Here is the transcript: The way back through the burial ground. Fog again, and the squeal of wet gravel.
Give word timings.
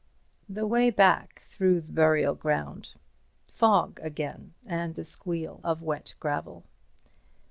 The 0.49 0.65
way 0.65 0.89
back 0.89 1.43
through 1.45 1.81
the 1.81 1.91
burial 1.93 2.33
ground. 2.33 2.95
Fog 3.53 3.99
again, 4.01 4.55
and 4.65 4.95
the 4.95 5.03
squeal 5.03 5.61
of 5.63 5.83
wet 5.83 6.15
gravel. 6.19 6.63